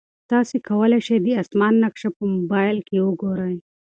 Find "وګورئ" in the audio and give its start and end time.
3.05-3.55